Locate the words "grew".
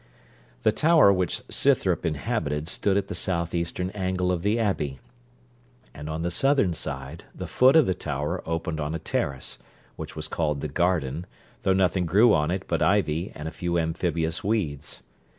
12.07-12.33